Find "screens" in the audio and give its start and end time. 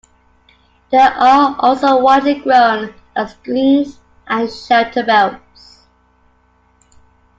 3.33-3.99